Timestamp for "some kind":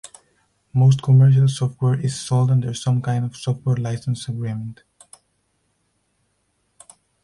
2.73-3.23